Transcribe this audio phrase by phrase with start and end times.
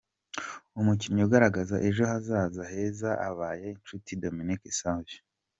[0.79, 5.21] Umukinnyi ugaragaza ejo hazaza heza abaye Nshuti Dominique Savio.